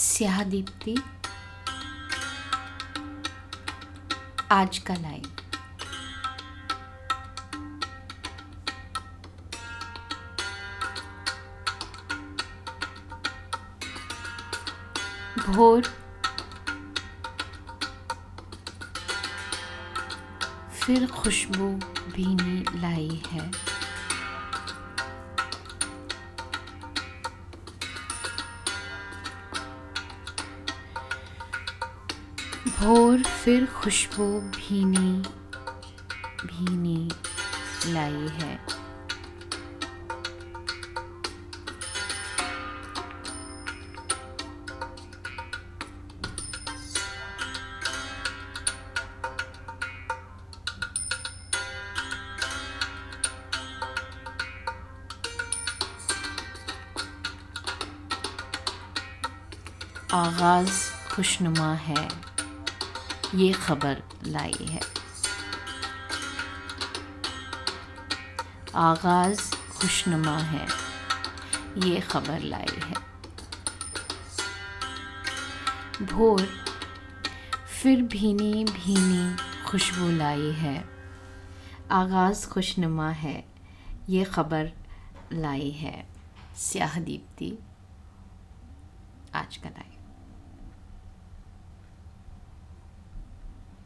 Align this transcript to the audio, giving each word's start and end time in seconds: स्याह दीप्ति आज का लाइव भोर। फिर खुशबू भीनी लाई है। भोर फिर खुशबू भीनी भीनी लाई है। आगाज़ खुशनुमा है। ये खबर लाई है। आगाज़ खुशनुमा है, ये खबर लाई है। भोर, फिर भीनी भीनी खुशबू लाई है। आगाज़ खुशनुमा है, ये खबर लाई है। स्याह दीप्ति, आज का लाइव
स्याह 0.00 0.42
दीप्ति 0.44 0.94
आज 4.52 4.78
का 4.78 4.94
लाइव 4.94 5.26
भोर। 15.46 15.82
फिर 20.80 21.06
खुशबू 21.06 21.68
भीनी 22.12 22.80
लाई 22.80 23.22
है। 23.30 23.50
भोर 32.78 33.22
फिर 33.22 33.66
खुशबू 33.66 34.26
भीनी 34.56 35.12
भीनी 36.46 37.10
लाई 37.92 38.28
है। 38.28 38.58
आगाज़ 60.12 60.90
खुशनुमा 61.10 61.72
है। 61.74 62.30
ये 63.34 63.52
खबर 63.52 64.02
लाई 64.24 64.66
है। 64.68 64.80
आगाज़ 68.74 69.54
खुशनुमा 69.56 70.38
है, 70.38 70.66
ये 71.78 72.00
खबर 72.00 72.40
लाई 72.40 72.80
है। 72.80 72.94
भोर, 76.06 76.48
फिर 77.82 78.02
भीनी 78.02 78.64
भीनी 78.64 79.36
खुशबू 79.64 80.08
लाई 80.08 80.50
है। 80.50 80.84
आगाज़ 81.90 82.48
खुशनुमा 82.48 83.10
है, 83.10 83.44
ये 84.08 84.24
खबर 84.24 84.72
लाई 85.32 85.70
है। 85.70 86.08
स्याह 86.56 87.00
दीप्ति, 87.00 87.58
आज 89.34 89.56
का 89.56 89.68
लाइव 89.68 89.89